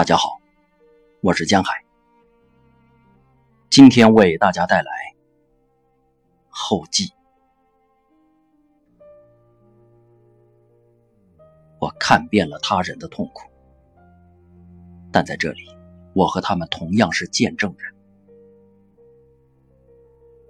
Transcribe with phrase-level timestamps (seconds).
[0.00, 0.40] 大家好，
[1.20, 1.84] 我是江海。
[3.68, 4.90] 今天为大家带来
[6.48, 7.12] 后记。
[11.78, 13.50] 我看遍了他人的痛苦，
[15.12, 15.68] 但在这里，
[16.14, 17.94] 我和他们同样是见证人。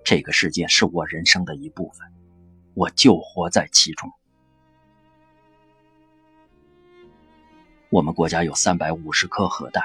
[0.05, 2.06] 这个事件是我人生的一部分，
[2.74, 4.09] 我就活在其中。
[7.90, 9.82] 我们国家有三百五十颗核弹，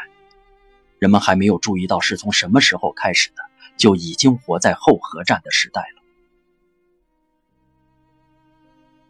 [0.99, 3.41] 人们还没有注意到是从什么时候开始的，
[3.77, 6.03] 就已经活在后核战的时代了。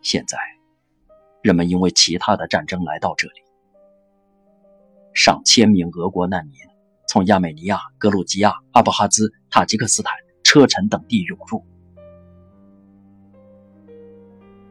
[0.02, 0.38] 现在，
[1.41, 3.44] 人们因为其他的战争来到这里，
[5.13, 6.55] 上千名俄国难民
[7.05, 11.66] 从亚美尼亚、格鲁吉亚、阿布哈兹、塔吉克斯坦、车臣等地涌入。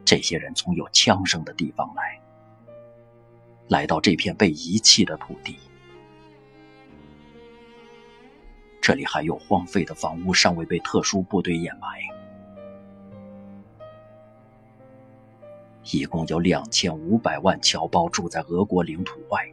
[0.03, 2.24] 这些人从有枪声的地方来。
[3.67, 5.57] 来到这片被遗弃的土地，
[8.79, 11.99] 这里还有荒废的房屋尚未被特殊部队掩埋。
[15.91, 19.51] 一共有两千五百万侨胞住在俄国领土外，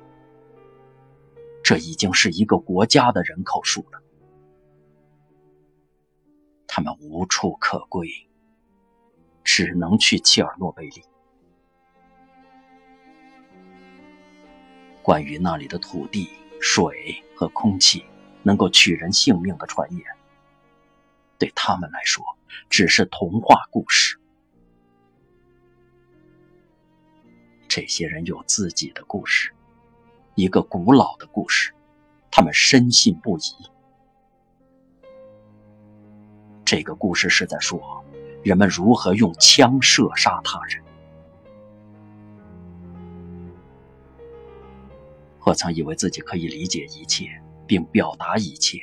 [1.62, 4.02] 这已经是一个国家的人口数了。
[6.66, 8.08] 他们无处可归，
[9.44, 11.02] 只能去切尔诺贝利。
[15.02, 18.04] 关于那里的土地、水和空气
[18.42, 20.02] 能够取人性命的传言，
[21.38, 22.24] 对他们来说
[22.70, 24.18] 只是童话故事。
[27.66, 29.52] 这些人有自己的故事，
[30.34, 31.72] 一个古老的故事，
[32.30, 33.42] 他们深信不疑。
[36.64, 38.04] 这个故事是在说
[38.42, 40.82] 人们如何用枪射杀他人。
[45.44, 48.78] 我曾以为自己可以理解一切，并表达一切，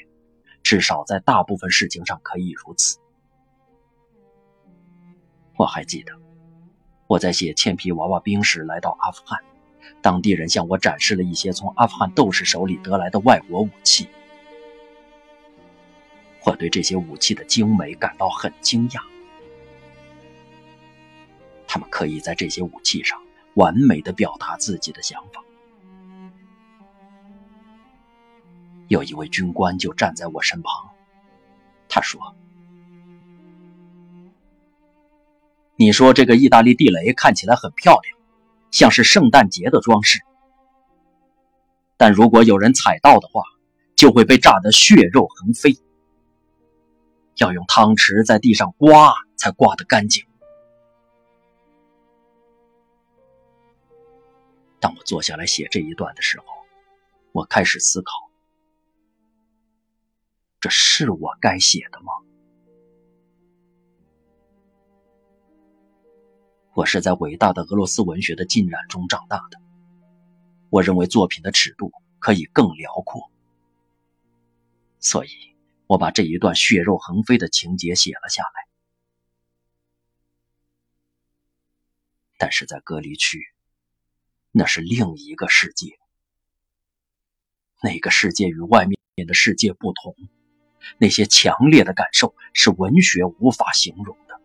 [0.62, 2.98] 至少在大部分事情上可以如此。
[5.56, 6.14] 我还记得，
[7.08, 9.40] 我在写《铅皮娃娃兵》时来到阿富汗，
[10.02, 14.08] 当地人向我展示了一些从阿富汗斗士手里得来的外国武器。
[16.46, 19.02] 我对这些武器的精美感到很惊讶，
[21.68, 23.22] 他们可以在这些武器上
[23.56, 25.44] 完美的表达自己的想法。
[28.90, 30.90] 有一位军官就站在我身旁，
[31.88, 32.36] 他说
[35.78, 38.18] ：“你说这个意大利地雷看起来很漂亮，
[38.72, 40.20] 像是圣诞节的装饰，
[41.98, 43.44] 但如果有人踩到的话，
[43.96, 45.78] 就会被炸得血肉横飞，
[47.36, 50.26] 要用汤匙在地上刮才刮得干净。”
[54.82, 56.46] 当我坐下来写这一段的时候，
[57.34, 58.29] 我开始思考。
[60.60, 62.12] 这是我该写的吗？
[66.74, 69.60] 我是在伟大的俄罗斯文学的浸染中长大的，
[70.70, 73.32] 我认为作品的尺度可以更辽阔，
[75.00, 75.30] 所以
[75.88, 78.68] 我把这一段血肉横飞的情节写了下来。
[82.38, 83.46] 但是在隔离区，
[84.52, 85.98] 那是另一个世界，
[87.82, 90.16] 那个世界与外面的世界不同。
[90.98, 94.40] 那些强烈的感受是文学无法形容的。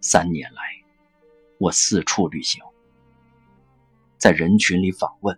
[0.00, 0.60] 三年来，
[1.58, 2.62] 我四处旅行，
[4.18, 5.36] 在人群里访问，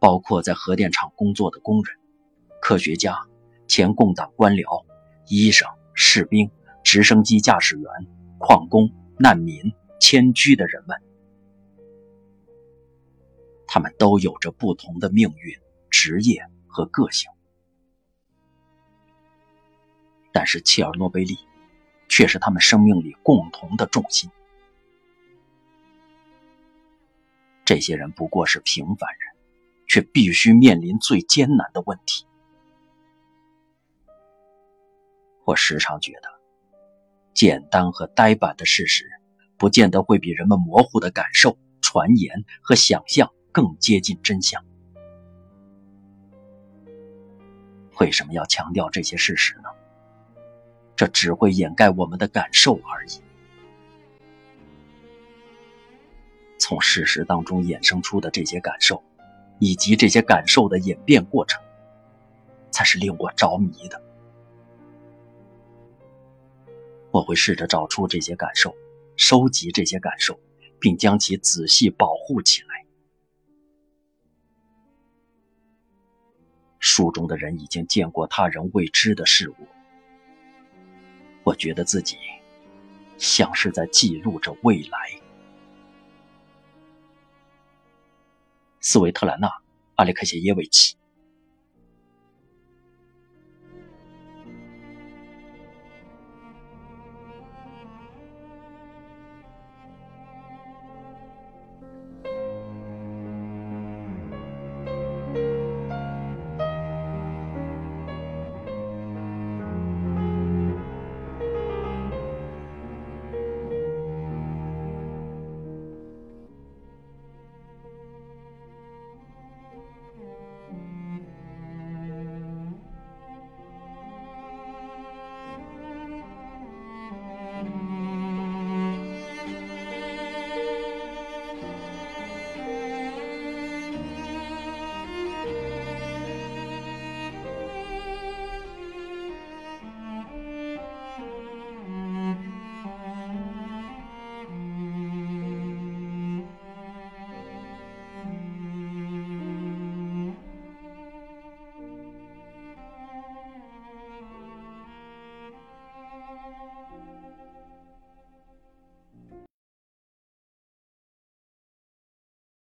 [0.00, 1.96] 包括在核电厂工作的工人、
[2.60, 3.16] 科学家、
[3.68, 4.84] 前共党官僚、
[5.28, 6.50] 医生、士兵、
[6.82, 7.88] 直升机驾驶员、
[8.38, 11.00] 矿工、难民、迁居的人们，
[13.66, 15.56] 他们都有着不同的命运。
[15.96, 17.30] 职业和个性，
[20.32, 21.38] 但是切尔诺贝利
[22.08, 24.28] 却是他们生命里共同的重心。
[27.64, 29.36] 这些人不过是平凡人，
[29.86, 32.26] 却必须面临最艰难的问题。
[35.44, 36.28] 我时常觉得，
[37.34, 39.08] 简单和呆板的事实，
[39.56, 44.60] 不见得会比人们模糊的感受、传言和想象更接近真相。
[48.00, 49.68] 为什么要强调这些事实呢？
[50.96, 53.20] 这只会掩盖我们的感受而已。
[56.56, 59.02] 从事实当中衍生出的这些感受，
[59.58, 61.60] 以及这些感受的演变过程，
[62.70, 64.00] 才是令我着迷的。
[67.10, 68.74] 我会试着找出这些感受，
[69.16, 70.38] 收集这些感受，
[70.80, 72.73] 并将其仔细保护起来。
[76.96, 79.56] 书中的人已经见过他人未知的事物，
[81.42, 82.16] 我觉得自己
[83.18, 85.20] 像是在记录着未来。
[88.80, 89.48] 斯维特兰娜·
[89.96, 90.96] 阿列克谢耶维奇。